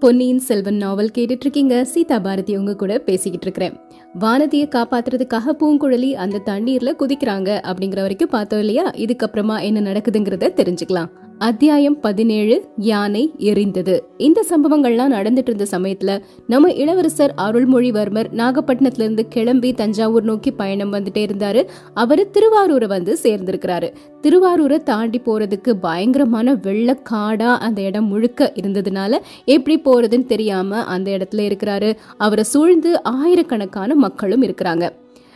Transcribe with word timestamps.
பொன்னியின் 0.00 0.38
செல்வன் 0.38 0.76
நாவல் 0.76 1.10
கேட்டுட்டு 1.14 1.40
இருக்கீங்க 1.40 1.84
சீதா 1.84 2.18
பாரதி 2.18 2.56
உங்க 2.56 2.74
கூட 2.74 2.98
பேசிக்கிட்டு 2.98 3.46
இருக்கிறேன் 3.46 3.76
வானதியை 4.20 4.68
காப்பாத்துறதுக்காக 4.68 5.54
பூங்குழலி 5.60 6.12
அந்த 6.12 6.42
தண்ணீர்ல 6.44 6.92
குதிக்கிறாங்க 6.98 7.50
அப்படிங்கிற 7.62 7.94
வரைக்கும் 7.94 8.28
பார்த்தோம் 8.28 8.58
இல்லையா? 8.58 8.90
இதுக்கப்புறமா 8.90 9.62
என்ன 9.62 9.80
நடக்குதுங்கிறத 9.80 10.50
தெரிஞ்சுக்கலாம். 10.56 11.10
அத்தியாயம் 11.38 12.00
பதினேழு 12.00 12.64
யானை 12.76 13.32
எரிந்தது. 13.38 14.00
இந்த 14.16 14.44
சம்பவங்கள்லாம் 14.48 15.12
நடந்துட்டு 15.12 15.36
இருந்த 15.36 15.66
சமயத்துல 15.70 16.22
நம்ம 16.46 16.70
இளவரசர் 16.70 17.34
அருள்மொழிவர்மர் 17.36 18.26
நாகப்பட்டினத்துல 18.36 19.02
இருந்து 19.02 19.28
கிளம்பி 19.28 19.72
தஞ்சாவூர் 19.72 20.22
நோக்கி 20.22 20.50
பயணம் 20.50 20.92
வந்துட்டே 20.92 21.28
இருந்தாரு. 21.28 21.66
அவரு 21.94 22.30
திருவாரூரை 22.32 22.86
வந்து 22.86 23.18
சேர்ந்திருக்கிறாரு. 23.22 23.92
திருவாரூரை 24.22 24.82
தாண்டி 24.82 25.20
போறதுக்கு 25.26 25.72
பயங்கரமான 25.72 26.54
வெள்ள 26.54 26.98
காடா 27.10 27.58
அந்த 27.58 27.82
இடம் 27.82 28.08
முழுக்க 28.08 28.52
இருந்ததுனால 28.54 29.18
எப்படி 29.44 29.80
போறதுன்னு 29.80 30.26
தெரியாம 30.26 30.84
அந்த 30.84 31.10
இடத்துல 31.10 31.36
இருக்கிறாரு. 31.36 31.96
அவரை 32.16 32.44
சூழ்ந்து 32.44 33.02
ஆயிரக்கணக்கான 33.02 33.94
மக்களும் 33.94 34.42
இருக்கிறாங்க. 34.42 34.90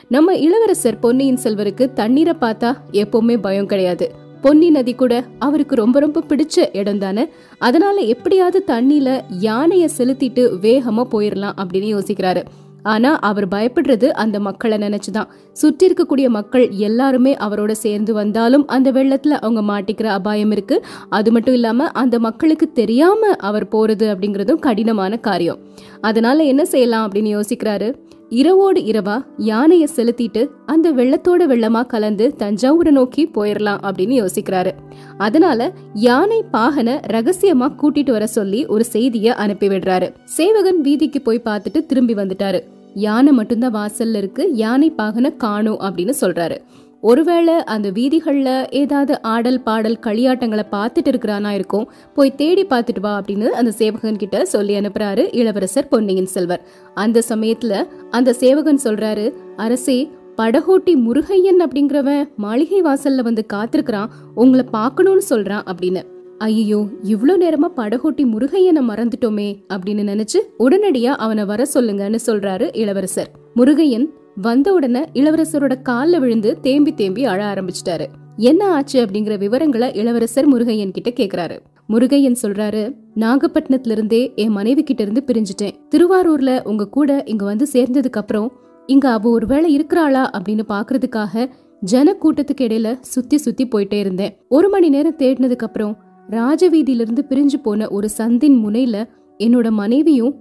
நம்ம 0.08 0.34
இளவரசர் 0.34 0.98
பொன்னியின் 0.98 1.38
செல்வருக்கு 1.42 1.92
தண்ணீரை 1.92 2.34
பார்த்தா 2.40 2.74
எப்பவுமே 2.92 3.38
பயம் 3.40 3.66
கிடையாது. 3.66 4.28
பொன்னி 4.40 4.70
நதி 4.70 4.94
கூட 4.94 5.24
அவருக்கு 5.38 5.74
ரொம்ப 5.74 6.00
ரொம்ப 6.00 6.22
பிடிச்ச 6.28 6.76
இடம் 6.76 6.98
தானே? 6.98 7.28
அதனால 7.58 8.00
எப்படியாவது 8.00 8.64
தண்ணியில 8.66 9.20
யானைய 9.40 9.88
செலுத்திட்டு 9.98 10.50
வேகமா 10.60 11.04
போயிடலாம் 11.12 11.52
அப்படின்னு 11.62 11.98
யோசிக்கிறாரு. 11.98 12.44
ஆனா 12.82 13.16
அவர் 13.16 13.48
பயப்படுறது 13.48 14.08
அந்த 14.08 14.40
மக்களை 14.40 14.78
நினைச்சுதான். 14.78 15.26
சுற்றி 15.52 15.92
இருக்கக்கூடிய 15.92 16.28
மக்கள் 16.28 16.68
எல்லாருமே 16.68 17.36
அவரோட 17.36 17.70
சேர்ந்து 17.70 18.14
வந்தாலும் 18.14 18.68
அந்த 18.68 18.92
வெள்ளத்துல 18.92 19.28
அவங்க 19.28 19.60
மாட்டிக்கிற 19.60 20.04
அபாயம் 20.04 20.50
இருக்கு. 20.50 20.84
அது 21.08 21.32
மட்டும் 21.32 21.54
இல்லாம 21.54 21.86
அந்த 21.86 22.18
மக்களுக்கு 22.18 22.72
தெரியாம 22.72 23.32
அவர் 23.32 23.66
போறது 23.66 24.14
அப்படிங்கறதும் 24.14 24.58
கடினமான 24.58 25.16
காரியம். 25.16 25.58
அதனால 26.00 26.42
என்ன 26.42 26.64
செய்யலாம் 26.64 27.10
அப்படின்னு 27.10 27.40
யோசிக்கிறாரு? 27.40 27.94
இரவோடு 28.30 28.80
இரவா 28.80 29.14
யானைய 29.38 29.84
செலுத்திட்டு 29.96 30.48
அந்த 30.66 30.92
வெள்ளத்தோட 30.92 31.42
வெள்ளமா 31.52 31.86
கலந்து 31.86 32.34
தஞ்சாவூரை 32.38 32.90
நோக்கி 32.90 33.30
போயிடலாம் 33.34 33.80
அப்படின்னு 33.82 34.16
யோசிக்கிறாரு. 34.22 34.72
அதனால 35.18 35.72
யானை 35.94 36.44
பாகனை 36.52 36.94
ரகசியமா 37.06 37.68
கூட்டிட்டு 37.82 38.10
வர 38.10 38.26
சொல்லி 38.26 38.66
ஒரு 38.66 38.84
செய்திய 38.92 39.26
அனுப்பி 39.26 39.68
விடுறாரு. 39.68 40.14
சேவகன் 40.24 40.80
வீதிக்கு 40.80 41.20
போய் 41.20 41.42
பார்த்துட்டு 41.44 41.86
திரும்பி 41.86 42.14
வந்துட்டாரு. 42.14 42.60
யானை 42.94 43.32
மட்டும்தான் 43.32 43.74
வாசல்ல 43.74 44.14
இருக்கு 44.14 44.54
யானை 44.54 44.92
பாகனை 44.98 45.36
காணும் 45.36 45.80
அப்படின்னு 45.80 46.12
சொல்றாரு. 46.20 46.56
ஒருவேளை 47.02 47.54
அந்த 47.64 47.90
வீதிகளில் 47.90 48.68
ஏதாவது 48.70 49.22
ஆடல் 49.22 49.60
பாடல் 49.62 49.98
களியாட்டங்களை 50.06 50.64
பார்த்துட்டு 50.72 51.10
இருக்கிறானா 51.12 51.50
இருக்கும் 51.50 51.86
போய் 52.14 52.34
தேடி 52.34 52.64
பார்த்துட்டு 52.64 53.00
வா 53.00 53.12
அப்படின்னு 53.20 53.48
அந்த 53.60 53.70
சேவகன் 53.70 54.20
கிட்ட 54.22 54.44
சொல்லி 54.44 54.74
அனுப்புறாரு 54.80 55.22
இளவரசர் 55.40 55.88
பொன்னியின் 55.88 56.30
செல்வர். 56.34 56.62
அந்த 56.94 57.22
சமயத்துல 57.28 57.86
அந்த 58.10 58.32
சேவகன் 58.32 58.82
சொல்றாரு 58.84 59.26
அரசே 59.56 59.98
படகோட்டி 60.36 60.92
முருகையன் 61.06 61.60
அப்படிங்கிறவன் 61.64 62.22
மாளிகை 62.36 62.82
வாசல்ல 62.82 63.22
வந்து 63.22 63.44
காத்திருக்கிறான் 63.52 64.12
உங்களை 64.34 64.64
பார்க்கணும்னு 64.70 65.24
சொல்றான் 65.30 65.66
அப்படின்னு. 65.70 66.02
ஐயோ 66.38 66.78
இவ்வளோ 67.04 67.34
நேரமா 67.44 67.68
படகோட்டி 67.76 68.24
முருகையனை 68.34 68.82
மறந்துட்டோமே 68.90 69.50
அப்படின்னு 69.68 70.04
நினைச்சு 70.12 70.38
உடனடியா 70.58 71.12
அவனை 71.24 71.44
வர 71.44 71.66
சொல்லுங்கன்னு 71.74 72.20
சொல்றாரு 72.26 72.68
இளவரசர். 72.76 73.30
முருகையன் 73.56 74.06
வந்த 74.36 74.72
உடனே 74.72 75.04
இளவரசரோட 75.12 75.72
கால்ல 75.88 76.18
விழுந்து 76.18 76.60
தேம்பி 76.60 76.94
தேம்பி 76.94 77.24
அழ 77.24 77.54
ஆரம்பிச்சிட்டாரு. 77.54 78.06
என்ன 78.36 78.72
ஆச்சு? 78.72 79.06
அப்படிங்கிற 79.06 79.38
விவரங்களை 79.38 79.94
இளவரசர் 79.94 80.52
முருகையன் 80.52 80.90
கிட்ட 80.90 81.10
கேக்குறாரு. 81.10 81.58
முருகையன் 81.88 82.36
சொல்றாரு 82.42 82.94
நாகப்பட்டினத்துல 83.16 83.90
இருந்தே 83.90 84.32
என் 84.36 84.50
மனைவி 84.50 84.82
கிட்ட 84.82 85.02
இருந்து 85.02 85.24
பிரிஞ்சுட்டேன். 85.26 85.70
திருவாரூர்ல 85.94 86.62
உங்க 86.62 86.88
கூட 86.88 87.22
இங்க 87.26 87.44
வந்து 87.44 87.66
சேர்ந்ததுக்கு 87.72 88.10
அப்புறம் 88.10 88.52
இங்க 88.86 89.10
அவ 89.10 89.30
ஒருவேளை 89.30 89.72
இருக்கிறாளா? 89.72 90.30
அப்படின்னு 90.30 90.62
பாக்குறதுக்காக 90.68 91.48
ஜன 91.80 92.16
கூட்டத்துக்கு 92.22 92.60
இடையில 92.60 92.96
சுத்தி 93.00 93.38
சுத்தி 93.38 93.66
போயிட்டே 93.66 93.94
இருந்தேன். 93.94 94.36
ஒரு 94.48 94.68
மணி 94.68 94.88
நேரம் 94.88 95.16
தேடினதுக்கு 95.18 95.56
அப்புறம் 95.56 95.96
ராஜவீதியிலிருந்து 96.30 97.24
பிரிஞ்சு 97.28 97.62
போன 97.62 97.88
ஒரு 97.88 98.08
சந்தின் 98.18 98.60
முனையில 98.66 99.04
என்னோட 99.38 99.70
மனைவியும் 99.70 100.34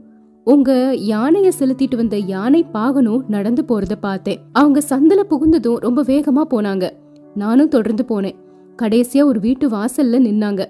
உங்க 0.50 0.92
யானைய 0.96 1.52
செலுத்திட்டு 1.60 1.96
வந்த 1.96 2.18
யானை 2.18 2.66
பாகனும் 2.74 3.22
நடந்து 3.28 3.64
போறத 3.68 3.92
பார்த்தேன். 4.02 4.40
அவங்க 4.52 4.82
சந்தில 4.90 5.20
புகுந்ததும் 5.30 5.76
ரொம்ப 5.76 6.04
வேகமா 6.04 6.42
போனாங்க. 6.50 6.90
நானும் 7.36 7.68
தொடர்ந்து 7.68 8.06
போனேன். 8.10 8.36
கடைசியா 8.82 9.24
ஒரு 9.24 9.40
வீட்டு 9.40 9.70
வாசல்ல 9.70 10.20
நின்னாங்க. 10.20 10.66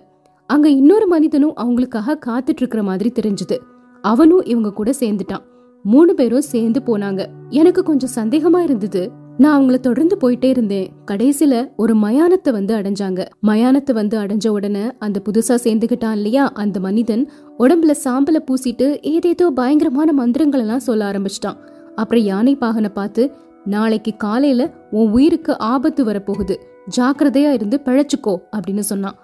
அங்க 0.47 0.69
இன்னொரு 0.69 1.07
மனிதனும் 1.07 1.53
அவங்களுக்காக 1.55 2.17
காத்துட்டு 2.25 2.57
இருக்கிற 2.57 2.83
மாதிரி 2.83 3.11
தெரிஞ்சது. 3.21 3.57
அவனும் 4.01 4.43
இவங்க 4.43 4.73
கூட 4.73 4.93
சேர்ந்துட்டான். 4.99 5.43
மூணு 5.83 6.13
பேரும் 6.13 6.41
சேர்ந்து 6.41 6.81
போனாங்க. 6.85 7.25
எனக்கு 7.49 7.83
கொஞ்சம் 7.83 8.09
சந்தேகமா 8.15 8.59
இருந்தது. 8.59 9.11
நான் 9.41 9.57
அவங்கள 9.57 9.79
தொடர்ந்து 9.79 10.15
போயிட்டே 10.21 10.45
இருந்தேன். 10.45 10.87
கடைசியில 11.11 11.71
ஒரு 11.77 11.93
மயானத்தை 11.95 12.51
வந்து 12.51 12.75
அடைஞ்சாங்க. 12.75 13.25
மயானத்தை 13.47 13.93
வந்து 13.93 14.19
அடைஞ்ச 14.19 14.47
உடனே 14.47 14.91
அந்த 14.97 15.21
புதுசா 15.25 15.55
சேர்ந்துகிட்டான் 15.63 16.11
இல்லையா? 16.11 16.51
அந்த 16.53 16.79
மனிதன் 16.79 17.31
உடம்புல 17.59 17.93
சாம்பலை 18.03 18.41
பூசிட்டு 18.47 19.01
ஏதேதோ 19.01 19.49
பயங்கரமான 19.49 20.13
மந்திரங்கள் 20.13 20.59
எல்லாம் 20.59 20.79
சொல்ல 20.79 21.11
ஆரம்பிச்சிட்டான். 21.11 21.57
அப்புறம் 21.95 22.23
யானை 22.23 22.55
பாகனை 22.55 22.89
பார்த்து 22.89 23.31
நாளைக்கு 23.65 24.15
காலையில 24.15 24.73
உன் 24.91 25.11
உயிருக்கு 25.11 25.57
ஆபத்து 25.57 26.05
வரப்போகுது. 26.05 26.55
ஜாக்கிரதையா 26.97 27.51
இருந்து 27.51 27.81
பிழைச்சுக்கோ 27.85 28.35
அப்படின்னு 28.57 28.79
சொன்னான். 28.79 29.17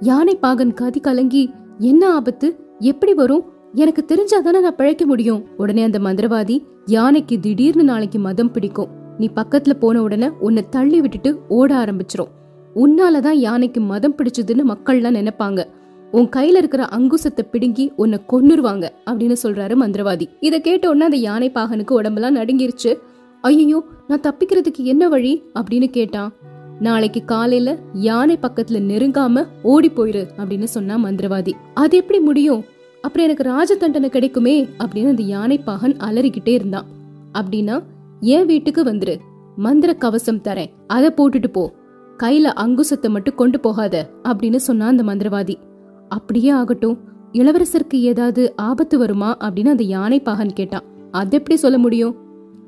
யானை 0.00 0.36
பாகன் 0.36 0.74
கதி 0.74 1.00
கலங்கி 1.00 1.50
என்ன 1.78 2.12
ஆபத்து? 2.12 2.60
எப்படி 2.78 3.14
வரும்? 3.14 3.44
எனக்கு 3.74 4.04
தெரிஞ்சாதானே 4.08 4.60
நான் 4.60 4.76
பிழைக்க 4.76 5.06
முடியும். 5.06 5.46
உடனே 5.56 5.82
அந்த 5.82 5.98
மந்திரவாதி 5.98 6.58
யானைக்கு 6.86 7.40
திடீர்னு 7.40 7.84
நாளைக்கு 7.84 8.18
மதம் 8.18 8.52
பிடிக்கும். 8.52 9.06
நீ 9.18 9.30
பக்கத்துல 9.36 9.72
போன 9.72 10.02
உடனே 10.02 10.30
உன்னை 10.40 10.64
தள்ளி 10.70 11.00
விட்டுட்டு 11.00 11.40
ஓட 11.48 11.84
ஆரம்பிச்சிரும். 11.84 12.28
உன்னாலதான் 12.74 13.30
யானைக்கு 13.30 13.80
மதம் 13.80 14.14
பிடிச்சதுன்னு 14.16 14.62
மக்கள்லாம் 14.68 15.16
நினைப்பாங்க. 15.20 15.64
உன் 16.10 16.28
கையில 16.36 16.56
இருக்கிற 16.56 16.84
அங்குசத்தை 16.84 17.42
பிடுங்கி 17.50 17.92
உன்னை 17.96 18.20
கொன்னுருவாங்க 18.28 18.88
அப்படின்னு 19.06 19.36
சொல்றாரு 19.42 19.74
மந்திரவாதி. 19.80 20.26
இத 20.40 20.58
கேட்ட 20.58 20.88
உடனே 20.88 21.04
அந்த 21.04 21.16
யானை 21.16 21.50
பாகனுக்கு 21.54 21.90
உடம்பெல்லாம் 21.90 22.36
நடுங்கிருச்சு. 22.36 22.98
ஐயோ 23.40 23.84
நான் 24.08 24.20
தப்பிக்கிறதுக்கு 24.20 24.82
என்ன 24.82 25.08
வழி? 25.08 25.42
அப்படின்னு 25.54 25.86
கேட்டான். 25.86 26.32
நாளைக்கு 26.80 27.24
காலையில 27.24 27.76
யானை 27.92 28.38
பக்கத்துல 28.42 28.80
நெருங்காம 28.80 29.46
ஓடி 29.62 29.90
போயிரு 29.90 30.26
அப்படின்னு 30.38 30.64
சொன்னா 30.64 30.96
மந்திரவாதி. 30.96 31.52
அது 31.74 31.96
எப்படி 31.96 32.20
முடியும்? 32.20 32.64
அப்புறம் 33.00 33.26
எனக்கு 33.26 33.42
ராஜ 33.42 33.74
தண்டனை 33.74 34.08
கிடைக்குமே 34.08 34.68
அப்படின்னு 34.78 35.08
அந்த 35.08 35.22
யானை 35.22 35.58
பாகன் 35.58 35.96
அலறிக்கிட்டே 35.96 36.48
இருந்தான். 36.48 36.84
அப்படின்னா 37.32 37.82
என் 38.20 38.46
வீட்டுக்கு 38.46 38.84
வந்துரு. 38.84 39.18
மந்திர 39.56 39.94
கவசம் 39.94 40.40
தரேன். 40.40 40.66
அதை 40.86 41.10
போட்டுட்டு 41.10 41.46
போ. 41.46 41.72
கையில 42.18 42.50
அங்குசத்தை 42.56 43.08
மட்டும் 43.08 43.34
கொண்டு 43.34 43.60
போகாத 43.60 44.10
அப்படின்னு 44.24 44.56
சொன்னா 44.56 44.86
அந்த 44.86 45.02
மந்திரவாதி. 45.02 45.54
அப்படியே 46.08 46.48
ஆகட்டும். 46.48 46.98
இளவரசருக்கு 47.32 47.94
ஏதாவது 47.94 48.56
ஆபத்து 48.56 48.98
வருமா 48.98 49.36
அப்படின்னு 49.36 49.68
அந்த 49.68 49.82
யானை 49.82 50.20
பாகன் 50.20 50.52
கேட்டான். 50.52 50.82
அது 51.10 51.36
எப்படி 51.36 51.58
சொல்ல 51.58 51.78
முடியும்? 51.78 52.16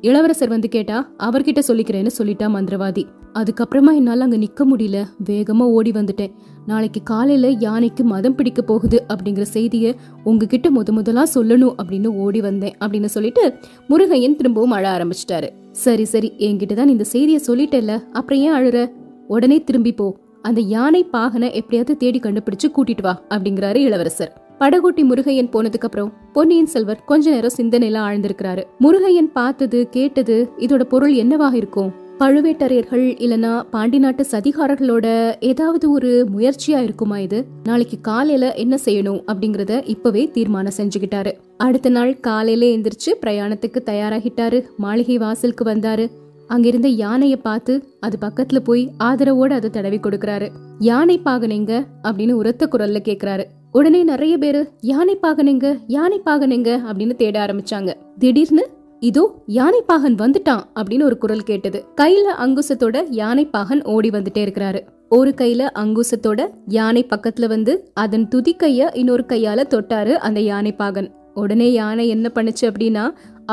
இளவரசர் 0.01 0.49
வந்து 0.49 0.69
கேட்டா 0.69 1.11
அவர்கிட்ட 1.19 1.59
சொல்லிக்கிறேன்னு 1.69 2.09
சொல்லிட்டா 2.19 2.49
மந்திரவாதி. 2.49 3.05
அதுக்கப்புறமா 3.35 3.93
என்னால் 3.95 4.21
அங்கே 4.21 4.37
நிற்க 4.37 4.65
முடியல. 4.65 5.09
வேகமாக 5.25 5.71
ஓடி 5.71 5.91
வந்துட்டேன். 5.91 6.33
நாளைக்கு 6.67 7.03
காலையில் 7.03 7.59
யானைக்கு 7.59 8.05
மதம் 8.05 8.35
பிடிக்க 8.35 8.63
போகுது 8.63 9.05
அப்படிங்கிற 9.09 9.43
செய்தியை 9.43 9.95
உங்ககிட்ட 10.25 10.71
முத 10.71 10.91
முதலாக 10.91 11.41
சொல்லணும் 11.41 11.75
அப்படின்னு 11.81 12.07
ஓடி 12.07 12.41
வந்தேன் 12.41 12.75
அப்படின்னு 12.81 13.05
சொல்லிட்டு 13.05 13.55
முருகையன் 13.89 14.37
திரும்பவும் 14.37 14.71
அழ 14.71 14.99
ஆரம்பிச்சிட்டாரு. 14.99 15.49
சரி 15.71 16.05
சரி 16.05 16.33
என்கிட்ட 16.39 16.75
தான் 16.75 16.89
இந்த 16.89 17.05
செய்தியை 17.05 17.41
சொல்லிட்டேல்ல 17.47 18.03
அப்புறம் 18.13 18.41
ஏன் 18.41 18.53
அழுற? 18.53 18.93
உடனே 19.27 19.65
திரும்பி 19.65 19.93
போ. 19.93 20.19
அந்த 20.43 20.61
யானை 20.61 21.07
பாகனை 21.13 21.53
எப்படியாவது 21.53 21.97
தேடி 21.97 22.19
கண்டுபிடிச்சு 22.19 22.69
கூட்டிட்டு 22.77 23.03
வா 23.03 23.23
அப்படிங்கிறாரு 23.29 23.77
இளவரசர். 23.77 24.33
படகோட்டி 24.59 25.03
முருகையன் 25.05 25.51
போனதுக்கு 25.53 25.89
அப்புறம் 25.89 26.13
பொன்னியின் 26.33 26.67
செல்வர் 26.67 27.05
கொஞ்ச 27.05 27.31
நேரம் 27.31 27.57
சிந்தனையில 27.57 27.99
ஆழ்ந்திருக்கிறாரு. 28.09 28.63
முருகையன் 28.81 29.31
பார்த்தது 29.33 29.89
கேட்டது 29.89 30.53
இதோட 30.59 30.83
பொருள் 30.83 31.13
என்னவாக 31.13 31.57
இருக்கும்? 31.57 32.09
பழுவேட்டரையர்கள் 32.21 33.05
இல்லனா 33.25 33.63
பாண்டி 33.71 33.99
நாட்டு 33.99 34.25
சதிகாரர்களோட 34.31 35.35
ஏதாவது 35.41 35.91
ஒரு 35.91 36.27
முயற்சியா 36.37 36.83
இருக்குமா 36.83 37.19
இது? 37.19 37.45
நாளைக்கு 37.65 38.01
காலையில 38.01 38.55
என்ன 38.55 38.79
செய்யணும் 38.85 39.23
அப்படிங்கறத 39.33 39.83
இப்பவே 39.85 40.31
தீர்மானம் 40.31 40.73
செஞ்சுக்கிட்டாரு. 40.77 41.33
அடுத்த 41.57 41.89
நாள் 41.89 42.21
காலையில 42.21 42.67
எந்திரிச்சு 42.67 43.11
பிரயாணத்துக்கு 43.21 43.81
தயாராகிட்டாரு. 43.87 44.65
மாளிகை 44.77 45.19
வாசலுக்கு 45.19 45.65
வந்தாரு. 45.65 46.11
அங்கிருந்த 46.47 46.89
யானைய 46.89 47.37
பார்த்து 47.37 47.85
அது 48.01 48.19
பக்கத்துல 48.21 48.59
போய் 48.59 48.91
ஆதரவோட 49.05 49.51
அதை 49.51 49.71
தடவி 49.71 49.99
கொடுக்கறாரு. 49.99 50.49
யானை 50.79 51.21
பாகனைங்க 51.25 51.87
அப்படின்னு 52.03 52.33
உரத்த 52.33 52.69
குரல்ல 52.73 52.99
கேக்குறாரு. 53.05 53.45
உடனே 53.73 54.03
நிறைய 54.03 54.39
பேரு 54.39 54.69
யானை 54.81 55.19
பாகனைங்க 55.23 55.79
யானை 55.87 56.21
பாகனைங்க 56.27 56.81
அப்படின்னு 56.91 57.17
தேட 57.17 57.47
ஆரம்பிச்சாங்க. 57.47 57.93
திடீர்னு 58.19 58.67
இதோ 59.01 59.43
யானைப்பாகன் 59.49 60.17
வந்துட்டான் 60.23 60.65
அப்படின்னு 60.75 61.03
ஒரு 61.03 61.19
குரல் 61.19 61.43
கேட்டது. 61.43 61.87
கையில 62.01 62.27
அங்குசத்தோட 62.39 62.97
யானைப்பாகன் 63.11 63.85
ஓடி 63.85 64.09
வந்துட்டே 64.09 64.43
இருக்கிறாரு. 64.47 64.81
ஒரு 65.09 65.35
கையில 65.41 65.63
அங்குசத்தோட 65.79 66.41
யானை 66.67 67.07
பக்கத்துல 67.07 67.49
வந்து 67.49 67.91
அதன் 67.95 68.29
துதிக்கைய 68.35 68.97
இன்னொரு 68.97 69.25
கையால 69.29 69.63
தொட்டாரு 69.71 70.13
அந்த 70.13 70.41
யானைப்பாகன். 70.41 71.09
உடனே 71.35 71.73
யானை 71.73 72.09
என்ன 72.09 72.31
பண்ணுச்சு 72.35 72.61
அப்படின்னா 72.61 73.05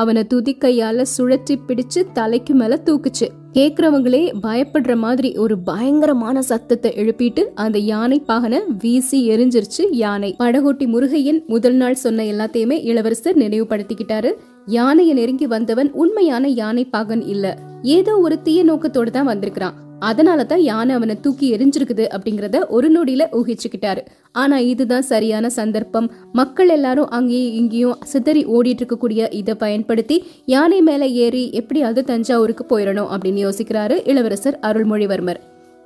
அவனை 0.01 0.21
துதிக்கையால 0.33 1.05
சுழற்றி 1.15 1.55
பிடிச்சு 1.67 1.99
தலைக்கு 2.13 2.53
மேல 2.53 2.75
தூக்குச்சு. 2.87 3.27
கேக்குறவங்களே 3.53 4.21
பயப்படுற 4.43 4.93
மாதிரி 5.03 5.29
ஒரு 5.43 5.55
பயங்கரமான 5.69 6.41
சத்தத்தை 6.41 6.89
எழுப்பிட்டு 7.01 7.43
அந்த 7.63 7.77
யானை 7.91 8.19
பாகனை 8.27 8.59
வீசி 8.83 9.19
எரிஞ்சிருச்சு 9.29 9.83
யானை. 10.03 10.29
படகோட்டி 10.43 10.87
முருகையன் 10.93 11.41
முதல் 11.53 11.77
நாள் 11.81 11.97
சொன்ன 12.03 12.25
எல்லாத்தையுமே 12.33 12.77
இளவரசர் 12.91 13.41
நினைவுபடுத்திக்கிட்டாரு. 13.43 14.31
யானையை 14.77 15.13
நெருங்கி 15.13 15.47
வந்தவன் 15.55 15.91
உண்மையான 16.03 16.47
யானை 16.61 16.85
பாகன் 16.95 17.25
இல்ல. 17.33 17.57
ஏதோ 17.97 18.15
ஒரு 18.27 18.37
தீய 18.41 18.61
நோக்கத்தோட 18.63 19.09
தான் 19.09 19.31
வந்திருக்கிறான். 19.31 19.77
அதனால 19.99 20.39
தான் 20.43 20.61
யானை 20.61 20.93
அவனை 20.95 21.15
தூக்கி 21.19 21.45
எரிஞ்சிருக்குது 21.55 22.05
அப்படிங்கறத 22.15 22.57
ஒரு 22.67 22.87
நொடியில 22.95 23.23
ஊகிச்சுக்கிட்டாரு. 23.37 24.01
ஆனா 24.41 24.57
இதுதான் 24.71 25.09
சரியான 25.11 25.49
சந்தர்ப்பம். 25.49 26.07
மக்கள் 26.31 26.69
எல்லாரும் 26.69 27.09
அங்கேயும் 27.09 27.55
இங்கேயும் 27.59 27.99
சிதறி 28.03 28.43
ஓடிட்டு 28.45 28.81
இருக்கக்கூடிய 28.81 29.33
இதை 29.33 29.53
பயன்படுத்தி 29.55 30.17
யானை 30.45 30.79
மேல 30.81 31.03
ஏறி 31.23 31.43
எப்படியாவது 31.51 32.03
தஞ்சாவூருக்கு 32.03 32.65
போயிடணும் 32.69 33.11
அப்படின்னு 33.13 33.43
யோசிக்கிறாரு 33.45 33.97
இளவரசர் 34.07 34.59
அருள்மொழிவர்மர். 34.61 35.39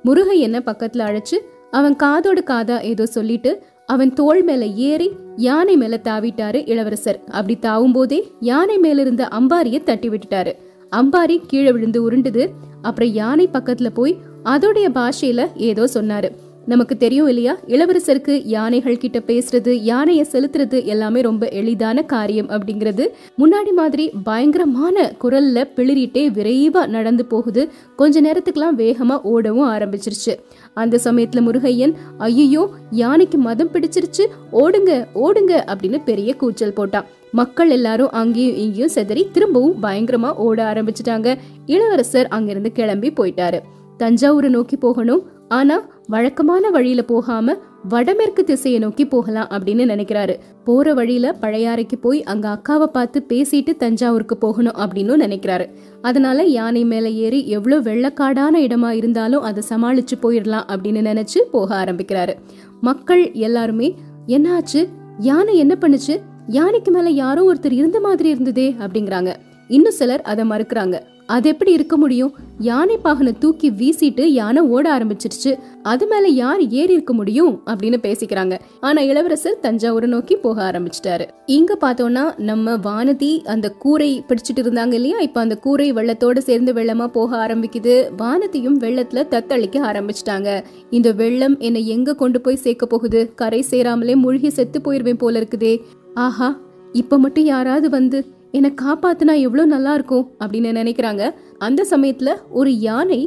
முருகையனை 0.04 0.60
பக்கத்துல 0.68 1.06
அழைச்சு 1.08 1.38
அவன் 1.70 1.96
காதோடு 1.96 2.42
காதா 2.50 2.78
ஏதோ 2.92 3.06
சொல்லிட்டு 3.06 3.52
அவன் 3.86 4.12
தோள் 4.12 4.42
மேல 4.42 4.64
ஏறி 4.88 5.08
யானை 5.36 5.74
மேல 5.76 5.94
தாவிட்டாரு 6.04 6.58
இளவரசர். 6.72 7.18
அப்படி 7.30 7.54
தாவும் 7.58 7.94
போதே 7.96 8.18
யானை 8.50 8.76
மேல 8.78 9.00
இருந்த 9.00 9.24
அம்பாரிய 9.38 9.78
தட்டி 9.82 10.08
விட்டுட்டாரு. 10.08 10.52
அம்பாரி 10.96 11.36
கீழே 11.46 11.70
விழுந்து 11.72 12.00
உருண்டுது. 12.06 12.44
அப்புறம் 12.82 13.12
யானை 13.12 13.46
பக்கத்துல 13.52 13.90
போய் 13.98 14.14
அதோடைய 14.44 14.88
பாஷையில 14.98 15.42
ஏதோ 15.68 15.84
சொன்னாரு. 15.94 16.30
நமக்கு 16.66 16.96
தெரியும் 16.96 17.28
இல்லையா? 17.28 17.58
இளவரசருக்கு 17.66 18.42
யானைகள் 18.44 18.98
கிட்ட 18.98 19.18
பேசுறது 19.18 19.70
யானையை 19.70 20.26
செலுத்துறது 20.32 20.84
எல்லாமே 20.84 21.20
ரொம்ப 21.20 21.48
எளிதான 21.48 22.02
காரியம் 22.02 22.48
அப்படிங்கிறது. 22.48 23.06
முன்னாடி 23.38 23.72
மாதிரி 23.76 24.10
பயங்கரமான 24.24 25.12
குரல்ல 25.22 25.64
பிளிரிட்டே 25.76 26.30
விரைவா 26.30 26.86
நடந்து 26.86 27.24
போகுது. 27.24 27.68
கொஞ்ச 27.96 28.20
நேரத்துக்குலாம் 28.20 28.76
வேகமா 28.76 29.20
ஓடவும் 29.24 29.68
ஆரம்பிச்சிருச்சு. 29.68 30.38
அந்த 30.74 31.00
சமயத்துல 31.04 31.40
முருகையன் 31.40 31.94
ஐயோ 32.18 32.70
யானைக்கு 32.90 33.38
மதம் 33.38 33.70
பிடிச்சிருச்சு. 33.70 34.26
ஓடுங்க 34.52 35.06
ஓடுங்க 35.14 35.64
அப்படின்னு 35.66 36.02
பெரிய 36.04 36.34
கூச்சல் 36.34 36.76
போட்டான். 36.76 37.04
மக்கள் 37.32 37.70
எல்லாரும் 37.70 38.10
அங்கேயும் 38.10 38.56
இங்கேயும் 38.56 38.94
செதறி 38.94 39.30
திரும்பவும் 39.30 39.82
பயங்கரமா 39.82 40.32
ஓட 40.32 40.72
ஆரம்பிச்சிட்டாங்க. 40.72 41.36
இளவரசர் 41.66 42.28
அங்கிருந்து 42.28 42.72
கிளம்பி 42.72 43.10
போயிட்டாரு. 43.10 43.60
தஞ்சாவூரை 43.98 44.48
நோக்கி 44.48 44.76
போகணும். 44.76 45.31
ஆனா 45.52 45.76
வழக்கமான 46.06 46.70
வழியில 46.70 47.02
போகாம 47.02 47.54
வடமேற்கு 47.88 48.42
திசையை 48.44 48.80
நோக்கி 48.80 49.04
போகலாம் 49.06 49.48
அப்படின்னு 49.50 49.84
நினைக்கிறாரு. 49.92 50.34
போற 50.64 50.94
வழியில 50.94 51.26
பழையாறைக்கு 51.40 51.96
போய் 52.00 52.20
அங்க 52.22 52.46
அக்காவை 52.52 52.86
பார்த்து 52.86 53.18
பேசிட்டு 53.28 53.72
தஞ்சாவூருக்கு 53.76 54.36
போகணும் 54.36 54.78
அப்படின்னு 54.78 55.14
நினைக்கிறாரு. 55.24 55.66
அதனால 56.02 56.44
யானை 56.56 56.84
மேல 56.84 57.10
ஏறி 57.24 57.40
எவ்வளவு 57.48 57.82
வெள்ளக்காடான 57.90 58.54
இடமா 58.66 58.90
இருந்தாலும் 58.90 59.42
அதை 59.42 59.62
சமாளிச்சு 59.68 60.16
போயிடலாம் 60.22 60.68
அப்படின்னு 60.72 61.02
நினைச்சு 61.10 61.40
போக 61.50 61.84
ஆரம்பிக்கிறாரு. 61.84 62.34
மக்கள் 62.80 63.24
எல்லாருமே 63.46 63.88
என்னாச்சு? 64.26 64.82
யானை 65.18 65.56
என்ன 65.58 65.76
பண்ணுச்சு? 65.80 66.14
யானைக்கு 66.46 66.90
மேல 66.90 67.08
யாரோ 67.08 67.42
ஒருத்தர் 67.52 67.78
இருந்த 67.80 68.00
மாதிரி 68.00 68.28
இருந்ததே 68.28 68.68
அப்படிங்கிறாங்க. 68.78 69.32
இன்னும் 69.68 69.98
சிலர் 69.98 70.22
அதை 70.22 70.44
மறுக்கிறாங்க. 70.44 70.96
அது 71.26 71.48
எப்படி 71.48 71.72
இருக்க 71.72 71.96
முடியும்? 71.96 72.32
யானை 72.58 72.98
பாகனை 73.04 73.38
தூக்கி 73.38 73.70
வீசிட்டு 73.70 74.20
யானை 74.20 74.62
ஓட 74.62 74.98
ஆரம்பிச்சிருச்சு. 74.98 75.58
அது 75.82 76.06
மேல 76.06 76.28
யார் 76.28 76.68
ஏறி 76.68 76.92
இருக்க 76.92 77.12
முடியும்? 77.12 77.60
அப்படின்னு 77.66 77.96
பேசிக்கிறாங்க. 78.02 78.58
ஆனா 78.80 79.02
இளவரசர் 79.02 79.58
தஞ்சாவூரை 79.62 80.06
நோக்கி 80.06 80.36
போக 80.36 80.70
ஆரம்பிச்சிட்டாரு. 80.70 81.28
இங்க 81.46 81.78
பார்த்தோம்னா 81.80 82.38
நம்ம 82.38 82.76
வானதி 82.76 83.44
அந்த 83.44 83.70
கூரை 83.70 84.24
பிடிச்சிட்டு 84.28 84.60
இருந்தாங்க 84.60 84.92
இல்லையா? 84.92 85.18
இப்ப 85.18 85.40
அந்த 85.40 85.56
கூரை 85.56 85.92
வெள்ளத்தோட 85.92 86.38
சேர்ந்து 86.38 86.72
வெள்ளமா 86.72 87.06
போக 87.06 87.46
ஆரம்பிக்குது. 87.46 88.04
வானதியும் 88.18 88.78
வெள்ளத்துல 88.78 89.26
தத்தளிக்க 89.28 89.80
ஆரம்பிச்சிட்டாங்க. 89.80 90.62
இந்த 90.90 91.12
வெள்ளம் 91.12 91.58
என்னை 91.58 91.88
எங்க 91.88 92.14
கொண்டு 92.14 92.40
போய் 92.40 92.56
சேர்க்க 92.56 92.86
போகுது? 92.86 93.32
கரை 93.34 93.64
சேராமலே 93.70 94.16
மூழ்கி 94.16 94.50
செத்து 94.50 94.80
போயிருவேன் 94.84 95.18
போல 95.18 95.40
இருக்குதே. 95.40 95.80
ஆஹா 96.14 96.58
இப்ப 96.92 97.18
மட்டும் 97.18 97.44
யாராவது 97.44 97.90
வந்து 97.90 98.26
என்னை 98.52 98.70
காப்பாத்துனா 98.82 99.34
எவ்வளோ 99.40 99.64
நல்லா 99.64 99.92
இருக்கும் 99.94 100.24
அப்படின்னு 100.44 100.70
நினைக்கிறாங்க. 100.80 101.22
அந்த 101.58 101.86
சமயத்துல 101.90 102.30
ஒரு 102.50 102.70
யானை 102.78 103.20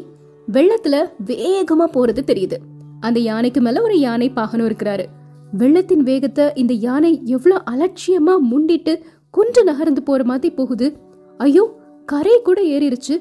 வெள்ளத்துல 0.47 0.95
வேகமா 1.27 1.85
போறது 1.95 2.23
தெரியுது. 2.31 2.57
அந்த 2.99 3.19
யானைக்கு 3.19 3.61
மேல 3.61 3.81
ஒரு 3.81 3.99
யானை 3.99 4.27
பாகனும் 4.35 4.67
இருக்கிறாரு. 4.69 5.05
வெள்ளத்தின் 5.57 6.03
வேகத்தை 6.03 6.45
இந்த 6.55 6.73
யானை 6.85 7.11
எவ்வளோ 7.35 7.57
அலட்சியமா 7.71 8.35
முண்டிட்டு 8.51 8.93
குன்று 9.29 9.63
நகர்ந்து 9.63 10.03
போற 10.03 10.23
மாதிரி 10.23 10.55
போகுது. 10.55 10.87
ஐயோ 11.37 11.63
கரை 12.05 12.35
கூட 12.41 12.59
ஏறிடுச்சு 12.75 13.15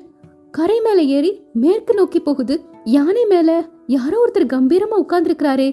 கரை 0.51 0.81
மேல 0.81 1.03
ஏறி 1.17 1.31
மேற்கு 1.53 1.95
நோக்கி 1.95 2.21
போகுது. 2.21 2.57
யானை 2.97 3.25
மேல 3.25 3.51
யாரோ 3.87 4.19
ஒருத்தர் 4.25 4.53
கம்பீரமா 4.55 4.97
உட்கார்ந்துருக்கிறாரே. 5.05 5.69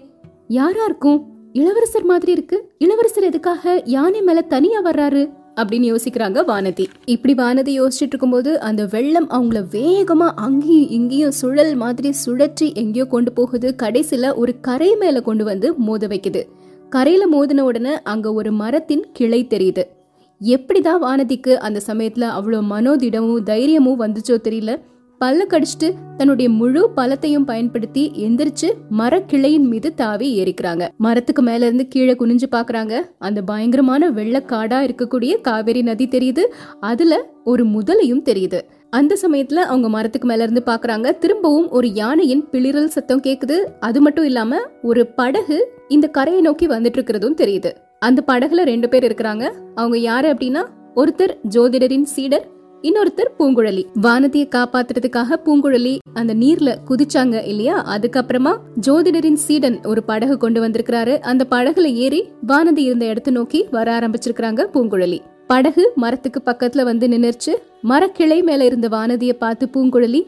யாரா 0.47 0.83
இருக்கும்? 0.85 1.19
இளவரசர் 1.53 2.05
மாதிரி 2.05 2.31
இருக்கு. 2.31 2.57
இளவரசர் 2.77 3.23
எதுக்காக 3.23 3.81
யானை 3.85 4.21
மேல 4.21 4.41
தனியா 4.53 4.79
வர்றாரு? 4.81 5.23
அப்படின்னு 5.61 5.87
யோசிக்கிறாங்க 5.93 6.39
வானதி. 6.47 6.85
இப்படி 7.05 7.33
வானதி 7.33 7.73
யோசிச்சுட்டு 7.79 8.11
இருக்கும்போது 8.13 8.59
அந்த 8.59 8.85
வெள்ளம் 8.85 9.29
அவங்கள 9.29 9.59
வேகமா 9.71 10.29
அங்கேயும் 10.35 10.89
இங்கேயும் 10.89 11.31
சுழல் 11.31 11.75
மாதிரி 11.75 12.11
சுழற்றி 12.25 12.73
எங்கேயோ 12.73 13.05
கொண்டு 13.05 13.31
போகுது. 13.31 13.75
கடைசியில 13.83 14.35
ஒரு 14.35 14.53
கரை 14.61 14.95
மேல 14.95 15.21
கொண்டு 15.21 15.43
வந்து 15.43 15.73
மோத 15.77 16.07
வைக்குது. 16.07 16.43
கரையில 16.89 17.25
மோதின 17.33 17.59
உடனே 17.59 18.01
அங்க 18.01 18.33
ஒரு 18.33 18.51
மரத்தின் 18.51 19.05
கிளை 19.13 19.47
தெரியுது. 19.49 19.83
எப்படிதான் 20.41 21.01
வானதிக்கு 21.01 21.53
அந்த 21.53 21.81
சமயத்துல 21.87 22.25
அவ்வளோ 22.37 22.59
மனோதிடமும் 22.69 23.43
தைரியமும் 23.43 23.99
வந்துச்சோ 23.99 24.37
தெரியல. 24.43 24.71
பல்லு 25.21 25.47
கடிச்சிட்டு 25.49 25.93
தன்னுடைய 26.17 26.51
முழு 26.51 26.89
பலத்தையும் 26.97 27.45
பயன்படுத்தி 27.45 28.11
எந்திரிச்சு 28.17 28.69
மரக்கிளையின் 28.97 29.67
மீது 29.67 29.93
தாவி 29.93 30.43
ஏறிக்கிறாங்க. 30.43 30.87
மரத்துக்கு 30.97 31.41
மேல 31.41 31.65
இருந்து 31.65 31.87
கீழே 31.87 32.13
குனிஞ்சு 32.13 32.47
பாக்குறாங்க. 32.51 33.01
அந்த 33.19 33.41
பயங்கரமான 33.41 34.09
வெள்ளக்காடா 34.09 34.77
இருக்கக்கூடிய 34.87 35.41
காவேரி 35.41 35.81
நதி 35.81 36.07
தெரியுது. 36.07 36.39
அதுல 36.79 37.29
ஒரு 37.43 37.65
முதலையும் 37.65 38.23
தெரியுது. 38.25 38.61
அந்த 38.89 39.17
சமயத்துல 39.21 39.53
அவங்க 39.53 39.89
மரத்துக்கு 39.89 40.27
மேல 40.27 40.43
இருந்து 40.43 40.63
பாக்குறாங்க. 40.65 41.17
திரும்பவும் 41.17 41.69
ஒரு 41.69 41.93
யானையின் 41.93 42.45
பிளிரல் 42.51 42.85
சத்தம் 42.85 43.21
கேக்குது. 43.21 43.57
அது 43.79 44.01
மட்டும் 44.01 44.25
இல்லாம 44.25 44.57
ஒரு 44.83 45.07
படகு 45.07 45.67
இந்த 45.87 46.07
கரையை 46.07 46.41
நோக்கி 46.41 46.67
வந்துட்டு 46.67 46.97
இருக்கிறதும் 46.97 47.37
தெரியுது. 47.37 47.71
அந்த 47.99 48.23
படகுல 48.27 48.63
ரெண்டு 48.63 48.89
பேர் 48.89 49.13
இருக்கிறாங்க. 49.13 49.51
அவங்க 49.75 49.97
யாரு 49.97 50.29
அப்படின்னா 50.29 50.65
ஒருத்தர் 50.95 51.37
ஜோதிடரின் 51.49 52.03
சீடர் 52.03 52.59
இன்னொருத்தர் 52.81 53.31
பூங்குழலி. 53.39 53.85
வானதியை 54.01 54.47
காப்பாத்துறதுக்காக 54.49 55.35
பூங்குழலி 55.45 55.97
அந்த 56.13 56.33
நீர்ல 56.33 56.75
குதிச்சாங்க 56.89 57.45
இல்லையா? 57.45 57.97
அதுக்கப்புறமா 57.97 58.57
ஜோதிடரின் 58.87 59.33
சீடன் 59.33 59.81
ஒரு 59.85 60.03
படகு 60.03 60.37
கொண்டு 60.37 60.67
வந்திருக்கிறாரு. 60.67 61.19
அந்த 61.19 61.45
படகுல 61.51 61.93
ஏறி 61.93 62.29
வானதி 62.47 62.77
இருந்த 62.77 63.05
இடத்த 63.05 63.31
நோக்கி 63.31 63.67
வர 63.71 63.99
ஆரம்பிச்சிருக்கிறாங்க 63.99 64.65
பூங்குழலி. 64.73 65.19
படகு 65.47 65.91
மரத்துக்கு 65.95 66.41
பக்கத்துல 66.45 66.83
வந்து 66.83 67.07
நின்னுச்சு 67.07 67.55
மரக்கிளை 67.89 68.43
மேல 68.43 68.65
இருந்த 68.65 68.87
வானதியை 68.87 69.33
பார்த்து 69.33 69.69
பூங்குழலி 69.73 70.25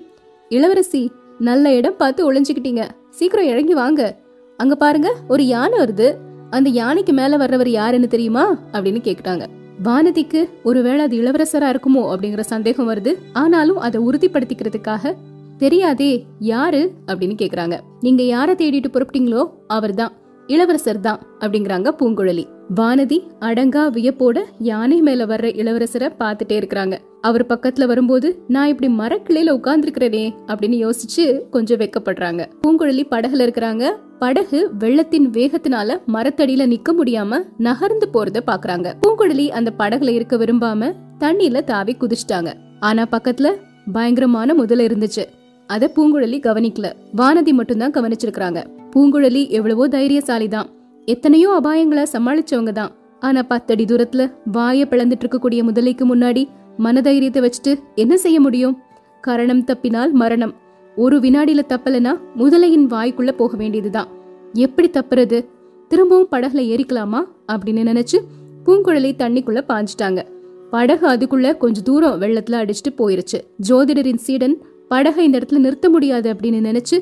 இளவரசி 0.50 1.12
நல்ல 1.39 1.74
இடம் 1.74 1.98
பார்த்து 1.98 2.33
ஒளிஞ்சுக்கிட்டீங்க. 2.33 2.83
சீக்கிரம் 3.10 3.48
இறங்கி 3.48 3.74
வாங்க. 3.74 4.15
அங்க 4.57 4.75
பாருங்க 4.75 5.15
ஒரு 5.27 5.48
யானை 5.48 5.79
வருது. 5.79 6.13
அந்த 6.50 6.69
யானைக்கு 6.69 7.13
மேல 7.13 7.38
வர்றவர் 7.38 7.69
யாருன்னு 7.69 8.07
தெரியுமா? 8.07 8.53
அப்படின்னு 8.74 9.01
கேக்குறாங்க. 9.03 9.45
வானதிக்கு 9.84 10.50
ஒருவேளை 10.63 11.00
அது 11.00 11.18
இளவரசரா 11.18 11.75
இருக்குமோ 11.75 12.15
அப்படிங்கிற 12.15 12.39
சந்தேகம் 12.39 12.89
வருது. 12.89 13.15
ஆனாலும் 13.34 13.77
அதை 13.77 14.01
உறுதிப்படுத்திக்கிறதுக்காக 14.01 15.15
தெரியாதே 15.58 16.25
யாரு? 16.39 16.92
அப்படின்னு 17.08 17.36
கேக்குறாங்க. 17.42 17.80
நீங்க 18.01 18.24
யார 18.24 18.50
தேடிட்டு 18.50 18.86
புறப்பட்டீங்களோ 18.94 19.50
அவர்தான். 19.68 20.12
இளவரசர் 20.48 21.00
தான் 21.00 21.20
அப்படிங்கிறாங்க 21.39 21.89
பூங்குழலி. 22.00 22.52
வானதி 22.70 23.27
அடங்கா 23.39 23.89
வியப்போட 23.89 24.39
யானை 24.60 25.01
மேல 25.01 25.25
வர்ற 25.25 25.48
இளவரசரை 25.55 26.10
பார்த்துட்டே 26.20 26.51
இருக்கிறாங்க. 26.51 26.98
அவர் 27.22 27.46
பக்கத்துல 27.46 27.86
வரும்போது 27.86 28.43
நான் 28.48 28.67
இப்படி 28.67 28.93
மரக்கிளையில 28.93 29.60
உட்கார்ந்துருக்கிறேனே 29.60 30.34
அப்படின்னு 30.48 30.89
யோசிச்சு 30.89 31.50
கொஞ்சம் 31.50 31.79
வெக்கப்படுறாங்க. 31.79 32.46
பூங்குழலி 32.67 33.03
படகுல 33.12 33.43
இருக்கிறாங்க. 33.46 33.91
படகு 34.20 34.70
வெள்ளத்தின் 34.79 35.29
வேகத்தினால 35.29 36.01
மரத்தடியில 36.13 36.65
நிக்க 36.65 36.93
முடியாம 37.03 37.43
நகர்ந்து 37.58 38.10
போறத 38.13 38.39
பாக்குறாங்க. 38.48 38.93
பூங்குழலி 39.08 39.48
அந்த 39.50 39.72
படகுல 39.79 40.10
இருக்க 40.10 40.38
விரும்பாம 40.38 40.93
தண்ணியில 41.20 41.63
தாவி 41.63 41.98
குதிச்சிட்டாங்க. 42.00 42.53
ஆனா 42.79 43.05
பக்கத்துல 43.12 43.55
பயங்கரமான 43.93 44.53
முதல 44.53 44.84
இருந்துச்சு. 44.84 45.25
அத 45.67 45.91
பூங்குழலி 45.96 46.39
கவனிக்கல. 46.39 46.91
வானதி 47.17 47.51
மட்டும்தான் 47.51 47.91
கவனிச்சிருக்காங்க 47.91 48.63
பூங்குழலி 48.96 49.50
எவ்வளவோ 49.50 49.88
தைரியசாலி 49.88 50.48
தான் 50.48 50.67
எத்தனையோ 51.05 51.60
அபாயங்களை 51.63 52.05
சமாளிச்சவங்க 52.13 52.72
தான். 52.72 52.91
ஆனா 53.19 53.41
பத்தடி 53.41 53.86
தூரத்துல 53.86 54.33
வாய 54.53 54.86
பிளந்துட்டு 54.86 55.24
இருக்கக்கூடிய 55.24 55.63
முதலைக்கு 55.63 56.05
முன்னாடி 56.13 56.48
மனதைரியத்தை 56.77 57.41
வச்சுட்டு 57.41 57.79
என்ன 57.95 58.17
செய்ய 58.17 58.39
முடியும்? 58.39 58.77
கரணம் 59.22 59.65
தப்பினால் 59.65 60.12
மரணம். 60.12 60.53
ஒரு 60.95 61.19
வினாடியில 61.19 61.60
தப்பலனா 61.69 62.19
முதலையின் 62.38 62.88
வாய்க்குள்ள 62.89 63.31
போக 63.31 63.57
வேண்டியதுதான். 63.57 64.07
எப்படி 64.53 64.89
தப்புறது? 64.89 65.45
திரும்பவும் 65.88 66.27
படகுல 66.31 66.62
ஏறிக்கலாமா? 66.74 67.24
அப்படின்னு 67.51 67.88
நினைச்சு 67.91 68.19
பூங்குழலி 68.65 69.12
தண்ணிக்குள்ள 69.17 69.62
பாஞ்சிட்டாங்க. 69.67 70.24
படகு 70.69 71.07
அதுக்குள்ள 71.07 71.57
கொஞ்ச 71.57 71.81
தூரம் 71.81 72.22
வெள்ளத்துல 72.22 72.69
அடிச்சுட்டு 72.69 72.93
போயிருச்சு. 72.98 73.39
ஜோதிடரின் 73.69 74.15
சீடன் 74.15 74.57
படகை 74.88 75.25
இந்த 75.25 75.38
இடத்துல 75.38 75.57
நிறுத்த 75.57 75.89
முடியாது 75.89 76.33
அப்படின்னு 76.33 76.69
நினைச்சு 76.69 77.00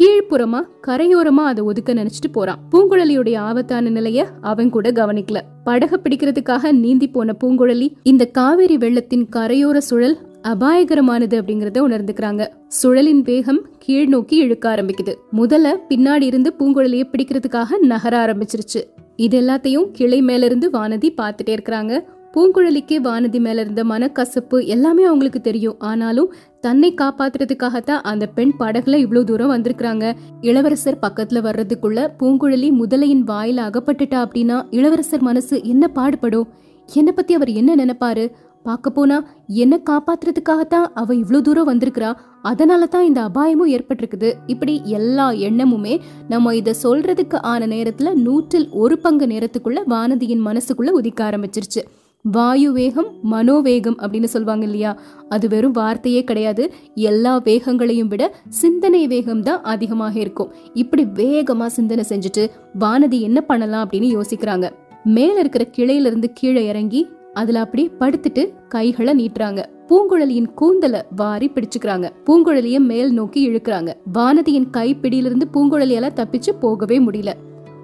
கீழ்ப்புறமா 0.00 0.60
கரையோரமா 0.86 1.44
அதை 1.44 1.64
ஒதுக்க 1.64 1.94
நினைச்சிட்டு 1.94 2.32
போறான். 2.32 2.58
பூங்குழலியுடைய 2.72 3.36
ஆபத்தான 3.36 3.88
நிலைய 3.88 4.26
அவன் 4.40 4.70
கூட 4.70 4.90
கவனிக்கல. 4.90 5.40
படக 5.66 5.96
பிடிக்கிறதுக்காக 6.04 6.72
நீந்தி 6.72 7.08
போன 7.08 7.36
பூங்குழலி 7.44 7.92
இந்த 8.02 8.24
காவேரி 8.24 8.76
வெள்ளத்தின் 8.76 9.26
கரையோர 9.36 9.76
சுழல் 9.78 10.18
அபாயகரமானது 10.42 11.40
அப்படிங்கறத 11.40 11.78
உணர்ந்துக்கிறாங்க. 11.88 12.48
சுழலின் 12.82 13.22
வேகம் 13.22 13.66
கீழ் 13.78 14.06
நோக்கி 14.06 14.36
இழுக்க 14.36 14.74
ஆரம்பிக்குது. 14.74 15.14
முதல்ல 15.32 15.76
பின்னாடி 15.88 16.22
இருந்து 16.22 16.54
பூங்குழலியை 16.58 17.04
பிடிக்கிறதுக்காக 17.12 17.78
நகர 17.78 18.26
ஆரம்பிச்சிருச்சு. 18.26 18.82
இது 19.16 19.40
எல்லாத்தையும் 19.40 19.90
கிளை 19.92 20.22
மேல 20.22 20.44
இருந்து 20.44 20.70
வானதி 20.70 21.14
பாத்துட்டே 21.20 21.56
இருக்கிறாங்க. 21.58 22.00
பூங்குழலிக்கே 22.36 22.98
வானதி 23.02 23.40
மேல 23.40 23.60
இருந்த 23.60 23.84
மனக்கசப்பு 23.84 24.64
எல்லாமே 24.64 25.04
அவங்களுக்கு 25.04 25.40
தெரியும். 25.40 25.76
ஆனாலும் 25.78 26.34
தன்னை 26.60 26.94
காப்பாத்துறதுக்காகத்தான் 26.94 28.00
அந்த 28.02 28.26
பெண் 28.26 28.52
படகுல 28.58 28.94
இவ்வளவு 28.94 29.24
தூரம் 29.24 29.50
வந்திருக்கிறாங்க. 29.50 30.12
இளவரசர் 30.40 30.98
பக்கத்துல 31.02 31.40
வர்றதுக்குள்ள 31.40 32.08
பூங்குழலி 32.18 32.70
முதலையின் 32.72 33.24
வாயில 33.26 33.60
அகப்பட்டுட்டா 33.68 34.24
அப்படின்னா 34.24 34.66
இளவரசர் 34.70 35.20
மனசு 35.20 35.64
என்ன 35.64 35.88
பாடுபடும்? 35.88 36.48
என்னை 36.94 37.12
பத்தி 37.12 37.34
அவர் 37.34 37.50
என்ன 37.50 37.74
நினைப்பாரு? 37.74 38.30
பார்க்க 38.62 38.90
போனா 38.90 39.26
என்ன 39.46 39.80
காப்பாத்துறதுக்காகத்தான் 39.90 40.88
அவ 40.94 41.14
இவ்வளவு 41.14 41.42
தூரம் 41.42 41.68
வந்திருக்கிறா. 41.68 42.16
அதனால 42.42 42.86
தான் 42.86 43.04
இந்த 43.04 43.22
அபாயமும் 43.22 43.70
ஏற்பட்டிருக்குது. 43.70 44.32
இப்படி 44.46 44.80
எல்லா 44.84 45.30
எண்ணமுமே 45.30 46.00
நம்ம 46.28 46.54
இத 46.56 46.74
சொல்றதுக்கு 46.82 47.34
ஆன 47.34 47.66
நேரத்துல 47.66 48.12
நூற்றில் 48.24 48.68
ஒரு 48.70 48.98
பங்கு 48.98 49.26
நேரத்துக்குள்ள 49.26 49.78
வானதியின் 49.88 50.46
மனசுக்குள்ள 50.46 50.88
உதிக்க 50.90 51.30
ஆரம்பிச்சிருச்சு. 51.30 51.82
வாயு 52.22 52.72
வேகம் 52.72 53.06
மனோவேகம் 53.30 53.94
அப்படின்னு 53.98 54.24
சொல்லுவாங்க 54.24 54.64
இல்லையா? 54.64 55.00
அது 55.28 55.48
வெறும் 55.48 55.72
வார்த்தையே 55.72 56.24
கிடையாது. 56.24 56.72
எல்லா 56.94 57.36
வேகங்களையும் 57.36 58.08
விட 58.08 58.34
சிந்தனை 58.48 59.06
வேகம் 59.06 59.42
தான் 59.42 59.62
அதிகமாக 59.62 60.20
இருக்கும். 60.20 60.52
இப்படி 60.74 61.04
வேகமா 61.04 61.66
சிந்தனை 61.66 62.04
செஞ்சுட்டு 62.08 62.50
வானதி 62.80 63.20
என்ன 63.20 63.40
பண்ணலாம் 63.40 63.88
அப்படின்னு 63.88 64.20
யோசிக்கிறாங்க. 64.20 64.70
மேல 65.04 65.38
இருக்கிற 65.38 65.66
கிளையில 65.76 66.06
இருந்து 66.06 66.32
கீழே 66.32 66.66
இறங்கி 66.66 67.08
அதுல 67.34 67.60
அப்படியே 67.60 67.90
படுத்துட்டு 68.00 68.52
கைகளை 68.68 69.14
நீட்டுறாங்க. 69.14 69.64
பூங்குழலியின் 69.88 70.50
கூந்தல 70.60 71.02
வாரி 71.16 71.50
பிடிச்சுக்கிறாங்க. 71.54 72.10
பூங்குழலிய 72.26 72.78
மேல் 72.78 73.12
நோக்கி 73.12 73.48
இழுக்கிறாங்க. 73.48 73.92
வானதியின் 74.14 74.70
கைப்பிடியிலிருந்து 74.70 75.42
பூங்குழலியால 75.54 76.10
தப்பிச்சு 76.14 76.58
போகவே 76.60 77.00
முடியல. 77.00 77.32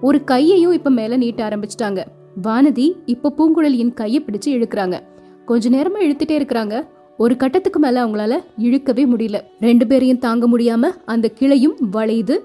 ஒரு 0.01 0.25
கையையும் 0.25 0.73
இப்ப 0.73 0.91
மேல 0.91 1.17
நீட்ட 1.17 1.49
ஆரம்பிச்சிட்டாங்க. 1.49 2.03
வானதி 2.43 2.93
இப்ப 3.07 3.33
பூங்குழலியின் 3.39 3.95
கையை 3.95 4.25
பிடிச்சு 4.25 4.49
இழுக்கிறாங்க. 4.49 5.01
கொஞ்ச 5.45 5.71
நேரமா 5.71 6.01
இழுத்துட்டே 6.01 6.37
இருக்கிறாங்க. 6.39 6.87
ஒரு 7.19 7.37
கட்டத்துக்கு 7.37 7.79
மேல 7.79 8.07
அவங்களால 8.07 8.35
இழுக்கவே 8.59 9.05
முடியல. 9.13 9.41
ரெண்டு 9.61 9.87
பேரையும் 9.87 10.19
தாங்க 10.19 10.59
முடியாம 10.59 10.91
அந்த 11.05 11.31
கிளையும் 11.39 11.77
வளையுது. 11.93 12.39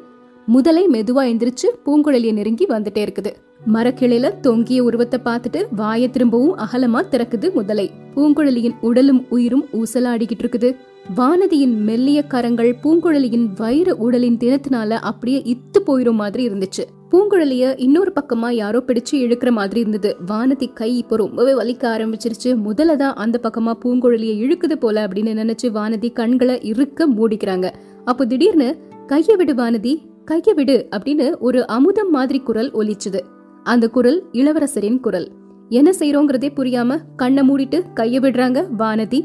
முதலை 0.45 0.87
மெதுவா 0.87 1.23
எந்திரிச்சு 1.31 1.67
பூங்குழலிய 1.85 2.33
நெருங்கி 2.33 2.65
வந்துட்டே 2.65 3.07
இருக்குது. 3.07 3.31
மரக்கிளையில 3.73 4.39
தொங்கிய 4.39 4.83
உருவத்தை 4.83 5.19
பார்த்துட்டு 5.25 5.65
வாயை 5.75 6.09
திரும்பவும் 6.09 6.57
அகலமா 6.57 7.01
திறக்குது 7.11 7.53
முதலை. 7.53 7.91
பூங்குழலியின் 8.15 8.77
உடலும் 8.81 9.25
உயிரும் 9.29 9.65
ஊசலாடிக்கிட்டு 9.73 10.43
இருக்குது. 10.43 10.75
வானதியின் 11.15 11.75
மெல்லிய 11.75 12.23
கரங்கள் 12.23 12.75
பூங்குழலியின் 12.83 13.47
வைர 13.57 13.95
உடலின் 13.95 14.37
தினத்தினால 14.37 14.89
அப்படியே 14.89 15.41
இத்து 15.45 15.79
போயிரும் 15.87 16.21
மாதிரி 16.23 16.49
இருந்துச்சு. 16.49 16.83
பூங்குழலிய 17.11 17.73
இன்னொரு 17.77 18.11
பக்கமா 18.15 18.49
யாரோ 18.51 18.79
பிடிச்சு 18.87 19.11
இழுக்கிற 19.11 19.51
மாதிரி 19.51 19.79
இருந்தது. 19.79 20.15
வானதி 20.27 20.67
கை 20.73 20.97
இப்போ 20.97 21.15
ரொம்பவே 21.15 21.53
வலிக்க 21.53 21.83
ஆரம்பிச்சிருச்சு. 21.83 22.49
முதல்ல 22.67 22.95
தான் 22.95 23.13
அந்த 23.13 23.39
பக்கமா 23.43 23.73
பூங்குழலிய 23.83 24.33
இழுக்குது 24.43 24.75
போல 24.75 25.07
அப்படின்னு 25.07 25.33
நினைச்சு 25.41 25.69
வானதி 25.77 26.13
கண்களை 26.13 26.59
இறுக்க 26.61 27.07
மூடிக்கிறாங்க. 27.07 27.69
அப்போ 28.05 28.25
திடீர்னு 28.25 28.77
கைய 29.07 29.35
விடு 29.35 29.53
வானதி 29.53 29.93
கைய 30.31 30.53
விடு 30.55 30.87
அப்படின்னு 30.95 31.27
ஒரு 31.39 31.67
அமுதம் 31.67 32.09
மாதிரி 32.09 32.39
குரல் 32.39 32.71
ஒலிச்சுது. 32.71 33.19
அந்த 33.63 33.87
குரல் 33.87 34.23
இளவரசரின் 34.31 34.99
குரல். 34.99 35.27
என்ன 35.69 35.89
செய்யறோங்கிறதே 35.99 36.49
புரியாம 36.55 36.97
கண்ணை 37.15 37.43
மூடிட்டு 37.49 37.81
கைய 37.95 38.19
விடுறாங்க 38.25 38.59
வானதி? 38.77 39.21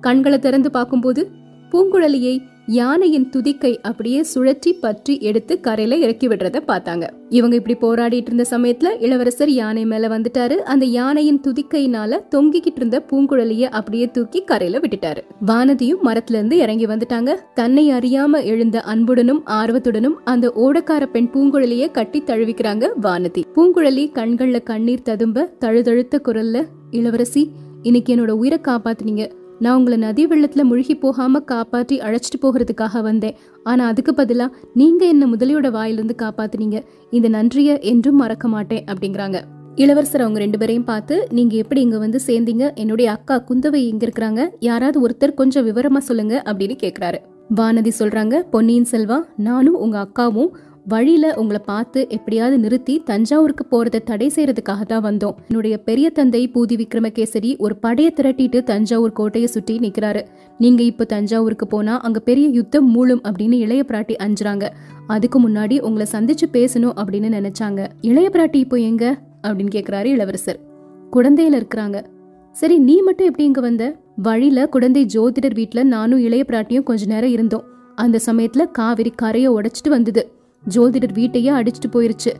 கண்களை 0.00 0.38
திறந்து 0.38 0.70
பார்க்கும்போது 0.70 1.30
பூங்குழலியை 1.70 2.34
யானையின் 2.78 3.30
துதிக்கை 3.30 3.80
அப்படியே 3.80 4.24
சுழற்றி 4.34 4.72
பற்றி 4.80 5.18
எடுத்து 5.20 5.60
கரையில 5.60 5.96
இறக்கி 5.96 6.28
விடுறத 6.28 6.58
பார்த்தாங்க. 6.68 7.04
இவங்க 7.28 7.56
இப்படி 7.56 7.76
போராடிட்டு 7.80 8.30
இருந்த 8.30 8.44
சமயத்துல 8.50 8.90
இளவரசர் 8.98 9.50
யானை 9.50 9.84
மேல 9.84 10.08
வந்துட்டாரு. 10.08 10.56
அந்த 10.72 10.86
யானையின் 10.86 11.40
துதிக்கையினால 11.40 12.20
தொங்கிக்கிட்டு 12.34 12.76
இருந்த 12.76 13.04
பூங்குழலிய 13.10 13.62
அப்படியே 13.62 14.10
தூக்கி 14.10 14.42
கரையில 14.44 14.78
விட்டுட்டாரு. 14.78 15.22
வானதியும் 15.46 16.04
மரத்துல 16.04 16.38
இருந்து 16.40 16.56
இறங்கி 16.56 16.86
வந்துட்டாங்க. 16.86 17.34
தன்னை 17.54 17.90
அறியாம 17.90 18.44
எழுந்த 18.44 18.80
அன்புடனும் 18.80 19.42
ஆர்வத்துடனும் 19.46 20.16
அந்த 20.24 20.52
ஓடக்கார 20.56 21.06
பெண் 21.06 21.30
பூங்குழலிய 21.34 21.90
கட்டி 21.90 22.22
தழுவிக்கிறாங்க 22.26 22.86
வானதி. 23.02 23.44
பூங்குழலி 23.54 24.06
கண்கள்ல 24.20 24.62
கண்ணீர் 24.62 25.02
ததும்ப 25.02 25.48
தழுதழுத்த 25.58 26.22
குரல்ல 26.24 26.66
இளவரசி 26.90 27.50
இன்னைக்கு 27.82 28.16
என்னோட 28.16 28.30
உயிரை 28.30 28.58
காப்பாத்தினீங்க. 28.62 29.26
நான் 29.60 29.76
உங்களை 29.76 29.98
நதி 29.98 30.26
வெள்ளத்துல 30.26 30.62
முழுகி 30.62 30.94
போகாம 30.94 31.40
காப்பாற்றி 31.40 31.98
அழைச்சிட்டு 31.98 32.38
போகிறதுக்காக 32.42 33.02
வந்தேன். 33.02 33.36
ஆனா 33.64 33.86
அதுக்கு 33.86 34.12
பதிலா 34.16 34.46
நீங்க 34.74 35.06
என்ன 35.06 35.26
முதலியோட 35.26 35.70
வாயிலிருந்து 35.70 36.14
காப்பாத்துனீங்க. 36.18 36.78
இந்த 37.10 37.28
நன்றிய 37.28 37.78
என்றும் 37.78 38.16
மறக்க 38.16 38.48
மாட்டேன் 38.48 38.84
அப்படிங்கிறாங்க. 38.84 39.40
இளவரசர் 39.74 40.20
அவங்க 40.20 40.38
ரெண்டு 40.38 40.58
பேரையும் 40.58 40.84
பார்த்து 40.84 41.26
நீங்க 41.30 41.56
எப்படி 41.56 41.80
இங்க 41.80 41.98
வந்து 41.98 42.20
சேர்ந்தீங்க? 42.26 42.74
என்னுடைய 42.74 43.10
அக்கா 43.10 43.44
குந்தவை 43.48 43.74
இங்க 43.74 44.06
இருக்கிறாங்க. 44.06 44.48
யாராவது 44.60 45.08
ஒருத்தர் 45.08 45.34
கொஞ்சம் 45.34 45.66
விவரமா 45.66 45.98
சொல்லுங்க 45.98 46.42
அப்படின்னு 46.46 46.76
கேக்குறாரு. 46.82 47.20
வானதி 47.56 47.92
சொல்றாங்க 47.98 48.34
பொன்னியின் 48.50 48.90
செல்வா 48.90 49.20
நானும் 49.36 49.74
உங்க 49.74 50.08
அக்காவும் 50.08 50.50
வழியில 50.90 51.34
உங்களை 51.36 51.62
பார்த்து 51.66 52.06
எப்படியாவது 52.08 52.58
நிறுத்தி 52.58 53.02
தஞ்சாவூருக்கு 53.04 53.64
போறதை 53.70 54.02
தடை 54.02 54.30
செய்யறதுக்காக 54.34 54.82
தான் 54.82 55.04
வந்தோம். 55.04 55.34
என்னுடைய 55.48 55.78
பெரிய 55.78 56.10
தந்தை 56.10 56.50
பூதி 56.54 56.74
விக்ரமகேசரி 56.74 57.56
ஒரு 57.58 57.76
படையை 57.76 58.12
திரட்டிட்டு 58.16 58.62
தஞ்சாவூர் 58.62 59.12
கோட்டையை 59.12 59.50
சுற்றி 59.50 59.78
நிக்கிறாரு. 59.78 60.26
நீங்க 60.58 60.82
இப்ப 60.82 61.04
தஞ்சாவூருக்கு 61.04 61.66
போனா 61.66 62.00
அங்க 62.00 62.20
பெரிய 62.20 62.48
யுத்தம் 62.48 62.90
மூளும் 62.90 63.22
அப்படின்னு 63.22 63.52
இளைய 63.52 63.84
பிராட்டி 63.88 64.14
அஞ்சுறாங்க. 64.22 64.68
அதுக்கு 65.06 65.48
முன்னாடி 65.48 65.80
உங்களை 65.80 66.06
சந்திச்சு 66.12 66.46
பேசணும் 66.52 66.96
அப்படின்னு 66.96 67.38
நினைச்சாங்க. 67.38 67.86
இளைய 68.00 68.30
பிராட்டி 68.32 68.56
இப்போ 68.56 68.76
எங்க? 68.76 69.18
அப்படின்னு 69.42 69.68
கேக்குறாரு 69.72 70.04
இளவரசர். 70.04 70.58
குழந்தையில 71.12 71.62
இருக்கிறாங்க. 71.62 72.04
சரி 72.52 72.78
நீ 72.78 73.00
மட்டும் 73.00 73.26
எப்படி 73.26 73.44
இங்க 73.44 73.60
வந்த? 73.60 73.96
வழியில 74.16 74.66
குழந்தை 74.66 75.06
ஜோதிடர் 75.14 75.54
வீட்டில் 75.54 75.86
நானும் 75.86 76.18
இளைய 76.18 76.44
பிராட்டியும் 76.48 76.82
கொஞ்ச 76.82 77.06
நேரம் 77.06 77.30
இருந்தோம். 77.30 77.64
அந்த 77.94 78.18
சமயத்துல 78.26 78.70
காவிரி 78.70 79.12
கரையை 79.16 79.50
உடைச்சிட்டு 79.52 79.88
வந்தது. 79.88 80.39
ஜோதிடர் 80.74 81.12
வீட்டையே 81.12 81.50
அடிச்சிட்டு 81.50 81.90
போயிருச்சு. 81.92 82.32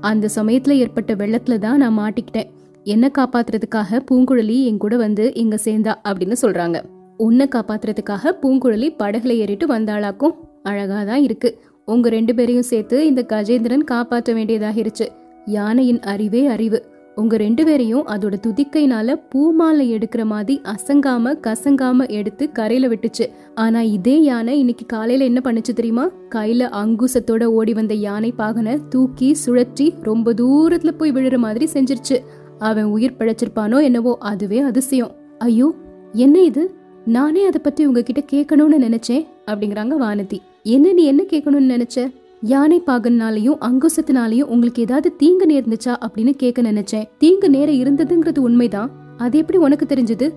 அந்த 0.00 0.28
சமயத்துல 0.34 0.70
ஏற்பட்ட 0.70 1.14
வெள்ளத்துல 1.14 1.58
தான் 1.58 1.78
நான் 1.78 1.98
மாட்டிக்கிட்டேன். 1.98 2.50
என்ன 2.84 3.10
காப்பாத்துறதுக்காக 3.18 4.00
பூங்குழலி 4.10 4.64
என் 4.64 4.78
கூட 4.78 4.96
வந்து 4.96 5.34
இங்க 5.34 5.58
சேர்ந்தா 5.64 5.94
அப்படின்னு 6.04 6.34
சொல்றாங்க. 6.42 6.82
உன்னை 7.16 7.48
காப்பாத்துறதுக்காக 7.48 8.32
பூங்குழலி 8.42 8.94
படகுல 8.98 9.28
ஏறிட்டு 9.28 9.66
வந்தாளாக்கும். 9.66 10.34
அழகாதான் 10.64 11.22
இருக்கு. 11.22 11.60
உங்க 11.86 12.08
ரெண்டு 12.08 12.34
பேரையும் 12.34 12.62
சேர்த்து 12.62 13.06
இந்த 13.06 13.24
கஜேந்திரன் 13.28 13.78
காப்பாற்ற 13.78 14.32
வேண்டியதாகிருச்சு. 14.32 15.08
யானையின் 15.44 16.00
அறிவே 16.00 16.46
அறிவு. 16.46 16.91
உங்க 17.16 17.36
ரெண்டு 17.36 17.64
பேரையும் 17.64 18.06
அதோட 18.06 18.34
துதிக்கைனால 18.46 19.14
பூமாலை 19.28 19.94
எடுக்கிற 19.94 20.24
மாதிரி 20.24 20.60
அசங்காம 20.64 21.34
கசங்காம 21.46 22.08
எடுத்து 22.08 22.52
கரையில 22.52 22.88
விட்டுச்சு. 22.88 23.26
ஆனா 23.54 23.80
இதே 23.82 24.22
யானை 24.22 24.58
இன்னைக்கு 24.58 24.86
காலையில 24.86 25.24
என்ன 25.24 25.40
பண்ணுச்சு 25.44 25.72
தெரியுமா? 25.74 26.08
கையில 26.34 26.68
அங்குசத்தோட 26.82 27.44
ஓடி 27.44 27.72
வந்த 27.72 27.94
யானை 27.94 28.32
பாகனை 28.38 28.88
தூக்கி 28.88 29.36
சுழற்றி 29.46 29.94
ரொம்ப 30.02 30.32
தூரத்துல 30.32 30.88
போய் 30.88 31.12
விழுற 31.12 31.36
மாதிரி 31.36 31.68
செஞ்சிருச்சு. 31.72 32.18
அவன் 32.58 32.84
உயிர் 32.84 33.16
பிழைச்சிருப்பானோ 33.18 33.82
என்னவோ 33.82 34.16
அதுவே 34.20 34.58
அதிசயம். 34.58 35.14
ஐயோ 35.38 35.74
என்ன 36.12 36.42
இது? 36.42 36.74
நானே 37.04 37.44
அதை 37.44 37.60
பத்தி 37.62 37.86
உங்ககிட்ட 37.86 38.22
கேட்கணும்னு 38.32 38.78
நினைச்சேன் 38.88 39.26
அப்படிங்கிறாங்க 39.46 39.94
வானதி. 40.00 40.38
என்ன 40.62 40.92
நீ 40.92 41.04
என்ன 41.04 41.22
கேட்கணும்னு 41.22 41.72
நினைச்ச? 41.76 42.12
யானை 42.42 42.82
பாகனாலையும் 42.86 43.56
அங்குசத்தினாலையும் 43.60 44.42
உங்களுக்கு 44.42 44.82
ஏதாவது 44.82 45.16
தீங்கு 45.16 45.46
நேர்ந்துச்சா 45.46 45.96
அப்படின்னு 46.06 46.30
கேட்க 46.30 46.62
நினைச்சேன். 46.62 47.08
தீங்கு 47.18 47.50
நேர 47.50 47.72
இருந்ததுங்கிறது 47.72 48.38
உண்மைதான். 48.38 48.90
அது 49.16 49.38
எப்படி 49.38 49.58
உனக்கு 49.58 49.84
தெரிஞ்சது? 49.84 50.32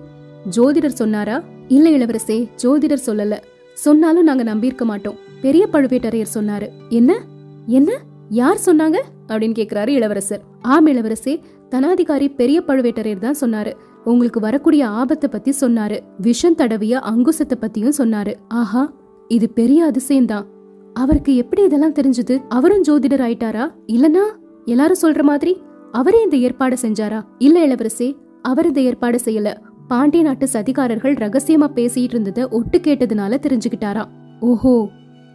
ஜோதிடர் 0.56 0.86
சொன்னாரா? 0.86 1.42
இல்ல 1.68 1.90
இளவரசே 1.90 2.48
ஜோதிடர் 2.62 2.98
சொல்லல. 3.06 3.36
சொன்னாலும் 3.72 4.24
நாங்க 4.24 4.42
நம்பியிருக்க 4.42 4.84
மாட்டோம். 4.84 5.14
பெரிய 5.40 5.68
பழுவேட்டரையர் 5.72 6.26
சொன்னாரு. 6.34 6.68
என்ன? 6.88 7.24
என்ன? 7.66 8.00
யார் 8.28 8.58
சொன்னாங்க? 8.66 9.00
அப்படின்னு 9.28 9.54
கேக்குறாரு 9.58 9.88
இளவரசர். 9.88 10.42
ஆம் 10.60 10.86
இளவரசே 10.86 11.40
தனாதிகாரி 11.70 12.34
பெரிய 12.34 12.62
பழுவேட்டரையர் 12.66 13.18
தான் 13.18 13.36
சொன்னாரு. 13.40 13.72
உங்களுக்கு 14.04 14.40
வரக்கூடிய 14.40 14.86
ஆபத்தை 14.86 15.30
பத்தி 15.32 15.52
சொன்னாரு. 15.60 16.00
விஷம் 16.18 16.56
தடவிய 16.56 17.00
அங்குசத்தை 17.00 17.52
பத்தியும் 17.60 17.92
சொன்னாரு. 17.98 18.34
ஆஹா 18.48 18.92
இது 19.28 19.50
பெரிய 19.50 19.90
அதிசயம்தான். 19.90 20.54
அவருக்கு 20.96 21.36
எப்படி 21.36 21.62
இதெல்லாம் 21.62 21.92
தெரிஞ்சது? 21.92 22.34
அவரும் 22.48 22.84
ஜோதிடர் 22.88 23.24
ஆயிட்டாரா? 23.26 23.64
இல்லனா 23.86 24.22
எல்லாரும் 24.64 25.02
சொல்ற 25.02 25.22
மாதிரி 25.22 25.52
அவரே 25.92 26.22
இந்த 26.22 26.36
ஏற்பாடு 26.36 26.76
செஞ்சாரா? 26.82 27.22
இல்ல 27.38 27.66
இளவரசே 27.66 28.08
அவர் 28.42 28.66
இந்த 28.66 28.80
ஏற்பாடு 28.80 29.18
செய்யல. 29.24 29.50
பாண்டிய 29.88 30.22
நாட்டு 30.22 30.46
சதிகாரர்கள் 30.52 31.14
ரகசியமா 31.14 31.66
பேசிட்டு 31.74 32.12
இருந்ததை 32.12 32.44
ஒட்டு 32.50 32.78
கேட்டதுனால 32.78 33.38
தெரிஞ்சுக்கிட்டாரா? 33.46 34.04
ஓஹோ 34.40 34.88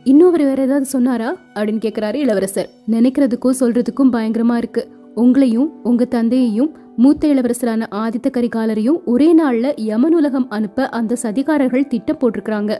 இன்னும் 0.04 0.28
அவர் 0.28 0.44
வேற 0.44 0.62
ஏதாவது 0.62 0.86
சொன்னாரா? 0.86 1.30
அப்படின்னு 1.54 1.84
கேக்குறாரு 1.86 2.16
இளவரசர். 2.16 2.70
நினைக்கிறதுக்கும் 2.92 3.60
சொல்றதுக்கும் 3.60 4.12
பயங்கரமா 4.12 4.58
இருக்கு. 4.58 4.84
உங்களையும் 5.16 5.70
உங்க 5.84 6.06
தந்தையையும் 6.06 6.72
மூத்த 6.98 7.28
இளவரசரான 7.28 7.88
ஆதித்த 7.92 8.30
கரிகாலரையும் 8.30 9.00
ஒரே 9.06 9.30
நாள்ல 9.38 9.68
யமனுலகம் 9.86 10.48
அனுப்ப 10.50 10.90
அந்த 10.90 11.18
சதிகாரர்கள் 11.24 11.88
திட்டம் 11.88 12.18
போட்டிருக்கிறாங்க. 12.22 12.74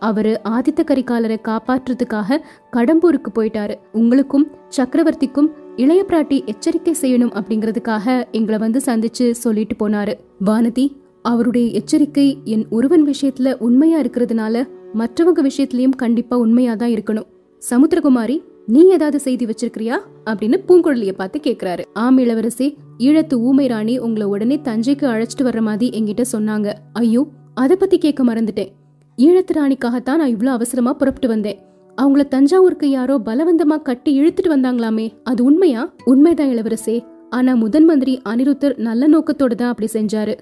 அவரு 0.00 0.40
ஆதித்த 0.48 0.84
கரிகாலரை 0.86 1.36
காப்பாற்றுறதுக்காக 1.42 2.38
கடம்பூருக்கு 2.72 3.30
போயிட்டாரு. 3.34 3.74
உங்களுக்கும் 3.92 4.50
சக்கரவர்த்திக்கும் 4.76 5.48
இளைய 5.76 6.04
பிராட்டி 6.08 6.44
எச்சரிக்கை 6.44 6.96
செய்யணும் 7.00 7.42
அப்படிங்கறதுக்காக 7.42 8.30
எங்களை 8.30 8.60
வந்து 8.60 8.80
சந்திச்சு 8.84 9.30
சொல்லிட்டு 9.30 9.88
போனாரு. 9.88 10.14
வானதி 10.46 10.96
அவருடைய 11.22 11.68
எச்சரிக்கை 11.68 12.38
என் 12.44 12.66
ஒருவன் 12.70 13.08
விஷயத்துல 13.08 13.54
உண்மையா 13.54 14.00
இருக்கிறதுனால 14.00 14.68
மற்றவங்க 14.94 15.48
விஷயத்திலயும் 15.48 15.96
கண்டிப்பா 15.96 16.36
உண்மையா 16.36 16.74
தான் 16.74 16.90
இருக்கணும். 16.90 17.26
சமுத்திரகுமாரி 17.70 18.42
நீ 18.66 18.88
ஏதாவது 18.88 19.20
செய்தி 19.20 19.46
வச்சிருக்கிறியா? 19.46 19.98
அப்படின்னு 20.24 20.62
பூங்குழலிய 20.68 21.12
பார்த்து 21.12 21.40
கேக்குறாரு. 21.42 21.84
ஆம் 21.92 22.18
இளவரசி 22.18 22.76
ஈழத்து 22.98 23.34
ஊமை 23.34 23.66
ராணி 23.66 23.98
உங்களை 23.98 24.26
உடனே 24.26 24.60
தஞ்சைக்கு 24.64 25.06
அழைச்சிட்டு 25.06 25.42
வர்ற 25.42 25.60
மாதிரி 25.60 26.00
என்கிட்ட 26.00 26.24
சொன்னாங்க. 26.32 26.72
ஐயோ 26.92 27.26
அத 27.54 27.76
பத்தி 27.76 27.98
கேட்க 27.98 28.24
மறந்துட்டேன். 28.24 28.68
ஈழத்து 29.18 29.52
ராணிக்காகத்தான் 29.52 30.16
நான் 30.16 30.28
இவ்ளோ 30.28 30.50
அவசரமா 30.50 30.92
புறப்பட்டு 30.92 31.28
வந்தேன். 31.28 31.58
அவங்கள 31.98 32.28
தஞ்சாவூருக்கு 32.28 32.90
யாரோ 32.90 33.18
பலவந்தமா 33.18 33.82
கட்டி 33.82 34.20
இழுத்துட்டு 34.20 34.50
வந்தாங்களாமே 34.50 35.12
அது 35.22 35.44
உண்மையா? 35.44 35.92
உண்மைதான் 36.04 36.48
இளவரசே. 36.48 37.04
ஆனா 37.30 37.54
முதன் 37.54 37.84
மந்திரி 37.84 38.20
அனிருத்தர் 38.28 38.78
நல்ல 38.78 39.08
நோக்கத்தோட 39.08 39.54
தான் 39.54 39.68
அப்படி 39.68 39.88
செஞ்சாரு. 39.92 40.34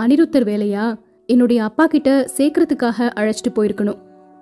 அனிருத்தர் 0.00 0.44
வேலையா? 0.44 0.98
என்னுடைய 1.26 1.64
அப்பா 1.64 1.86
கிட்ட 1.86 2.28
சேர்க்கறதுக்காக 2.36 3.08
அழைச்சிட்டு 3.16 3.52
போயிருக்கணும். 3.54 3.98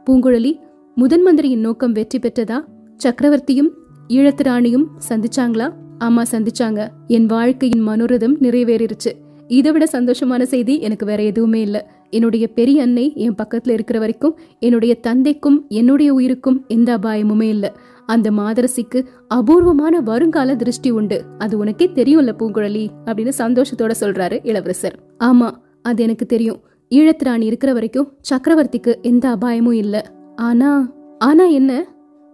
பூங்குழலி 0.06 0.52
முதன் 0.96 1.22
மந்திரியின் 1.22 1.60
நோக்கம் 1.60 1.92
வெற்றி 1.92 2.18
பெற்றதா? 2.18 2.64
சக்கரவர்த்தியும் 3.04 3.70
ஈழத்து 4.08 4.42
ராணியும் 4.42 4.86
சந்திச்சாங்களா? 5.08 5.72
ஆமா 5.98 6.22
சந்திச்சாங்க. 6.32 6.88
என் 7.06 7.26
வாழ்க்கையின் 7.26 7.88
மனோரதம் 7.88 8.36
நிறைவேறிருச்சு. 8.40 9.12
இதை 9.48 9.72
விட 9.72 9.86
சந்தோஷமான 9.92 10.42
செய்தி 10.42 10.80
எனக்கு 10.80 11.06
வேற 11.06 11.22
எதுவுமே 11.22 11.60
இல்ல. 11.60 11.90
என்னுடைய 12.10 12.52
பெரிய 12.52 12.82
அன்னை 12.82 13.12
என் 13.14 13.34
பக்கத்துல 13.34 13.70
இருக்கிற 13.70 13.98
வரைக்கும் 13.98 14.38
என்னுடைய 14.58 15.00
தந்தைக்கும் 15.00 15.66
என்னுடைய 15.68 16.14
உயிருக்கும் 16.14 16.64
எந்த 16.68 16.98
அபாயமுமே 16.98 17.42
இல்ல. 17.42 17.76
அந்த 18.06 18.30
மாதரசிக்கு 18.30 19.04
அபூர்வமான 19.28 20.00
வருங்கால 20.00 20.56
திருஷ்டி 20.56 20.90
உண்டு. 20.90 21.24
அது 21.38 21.58
உனக்கே 21.58 21.90
தெரியும்ல 21.94 22.32
பூங்குழலி 22.38 22.88
அப்படின்னு 23.04 23.32
சந்தோஷத்தோட 23.38 23.94
சொல்றாரு 24.00 24.38
இளவரசர். 24.42 24.98
ஆமா 25.24 25.50
அது 25.82 26.02
எனக்கு 26.02 26.26
தெரியும். 26.26 26.60
ஈழத்திராணி 26.90 27.42
இருக்கிற 27.42 27.72
வரைக்கும் 27.72 28.12
சக்கரவர்த்திக்கு 28.30 29.00
எந்த 29.02 29.28
அபாயமும் 29.28 29.74
இல்ல. 29.74 30.12
ஆனா 30.36 30.96
ஆனா 31.18 31.44
என்ன? 31.44 31.86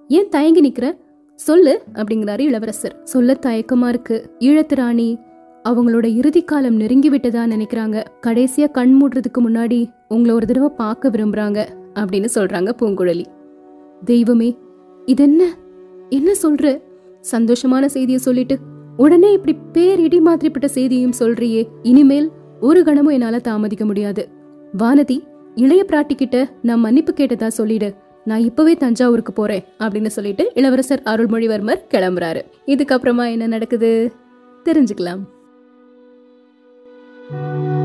ஏன் 0.09 0.29
தயங்கி 0.29 0.61
நிக்கிற? 0.61 0.97
சொல்லு 1.35 1.83
அப்படிங்கிறாரு 1.95 2.41
இளவரசர். 2.41 3.01
சொல்ல 3.05 3.37
தயக்கமா 3.47 3.89
இருக்கு. 3.89 4.31
ஈழத்து 4.39 4.75
ராணி 4.75 5.19
அவங்களோட 5.69 6.15
இறுதி 6.15 6.43
காலம் 6.43 6.75
நெருங்கி 6.75 7.09
விட்டதா 7.09 7.45
நினைக்கிறாங்க. 7.45 8.05
கடைசியா 8.27 8.71
கண் 8.71 8.99
மூடுறதுக்கு 9.01 9.41
முன்னாடி 9.41 9.87
உங்களை 10.09 10.35
ஒரு 10.35 10.47
தடவை 10.47 10.69
பார்க்க 10.69 11.09
விரும்புறாங்க 11.09 11.67
அப்படின்னு 11.95 12.29
சொல்றாங்க 12.35 12.71
பூங்குழலி. 12.83 13.25
தெய்வமே 14.05 14.59
இது 15.05 15.23
என்ன 15.23 15.57
என்ன 16.09 16.33
சொல்ற? 16.43 16.83
சந்தோஷமான 17.33 17.85
செய்தியை 17.85 18.21
சொல்லிட்டு 18.21 18.59
உடனே 18.97 19.33
இப்படி 19.33 19.57
பேரிடி 19.73 20.21
மாதிரிப்பட்ட 20.21 20.65
செய்தியும் 20.65 21.13
சொல்றியே. 21.19 21.67
இனிமேல் 21.83 22.31
ஒரு 22.61 22.85
கணமும் 22.85 23.13
என்னால 23.13 23.39
தாமதிக்க 23.39 23.85
முடியாது. 23.85 24.29
வானதி 24.79 25.19
இளைய 25.55 25.85
பிராட்டி 25.89 26.15
கிட்ட 26.15 26.49
நான் 26.63 26.81
மன்னிப்பு 26.81 27.15
கேட்டதா 27.17 27.47
சொல்லிடு. 27.47 27.95
நான் 28.25 28.41
இப்பவே 28.41 28.75
தஞ்சாவூருக்கு 28.75 29.33
போறேன் 29.33 29.65
அப்படின்னு 29.79 30.07
சொல்லிட்டு 30.07 30.51
இளவரசர் 30.55 31.03
அருள்மொழிவர்மர் 31.05 31.85
கிளம்புறாரு. 31.91 32.41
இதுக்கப்புறமா 32.67 33.31
என்ன 33.31 33.47
நடக்குது? 33.47 34.13
தெரிஞ்சுக்கலாம். 34.65 35.21
Música 37.31 37.84